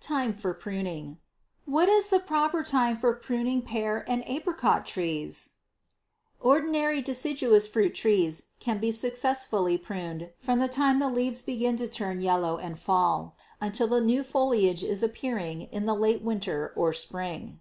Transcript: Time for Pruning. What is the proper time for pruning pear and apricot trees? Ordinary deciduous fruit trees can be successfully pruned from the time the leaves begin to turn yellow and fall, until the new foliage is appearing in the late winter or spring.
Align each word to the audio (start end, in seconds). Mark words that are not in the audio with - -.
Time 0.00 0.32
for 0.32 0.54
Pruning. 0.54 1.18
What 1.66 1.86
is 1.90 2.08
the 2.08 2.18
proper 2.18 2.62
time 2.64 2.96
for 2.96 3.12
pruning 3.12 3.60
pear 3.60 4.08
and 4.10 4.24
apricot 4.26 4.86
trees? 4.86 5.50
Ordinary 6.40 7.02
deciduous 7.02 7.66
fruit 7.68 7.94
trees 7.94 8.44
can 8.58 8.78
be 8.78 8.90
successfully 8.90 9.76
pruned 9.76 10.30
from 10.38 10.60
the 10.60 10.66
time 10.68 10.98
the 10.98 11.10
leaves 11.10 11.42
begin 11.42 11.76
to 11.76 11.88
turn 11.88 12.20
yellow 12.20 12.56
and 12.56 12.78
fall, 12.80 13.36
until 13.60 13.86
the 13.86 14.00
new 14.00 14.24
foliage 14.24 14.82
is 14.82 15.02
appearing 15.02 15.68
in 15.70 15.84
the 15.84 15.94
late 15.94 16.22
winter 16.22 16.72
or 16.74 16.94
spring. 16.94 17.60